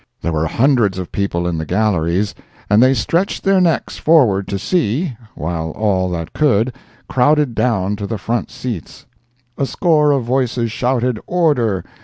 There 0.23 0.31
were 0.33 0.47
hundreds 0.47 0.97
of 0.97 1.11
people 1.11 1.47
in 1.47 1.59
the 1.59 1.65
galleries, 1.67 2.33
and 2.71 2.81
they 2.81 2.95
stretched 2.95 3.43
their 3.43 3.61
necks 3.61 3.97
forward 3.99 4.47
to 4.47 4.57
see, 4.57 5.15
while 5.35 5.69
all 5.77 6.09
that 6.09 6.33
could, 6.33 6.73
crowded 7.07 7.53
down 7.53 7.95
to 7.97 8.07
the 8.07 8.17
front 8.17 8.49
seats. 8.49 9.05
A 9.59 9.67
score 9.67 10.09
of 10.09 10.23
voices 10.25 10.71
shouted 10.71 11.19
"Order!" 11.27 11.85